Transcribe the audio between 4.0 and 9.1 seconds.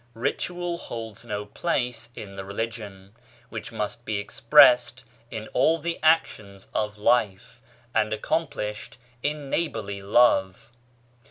be expressed in all the actions of life, and accomplished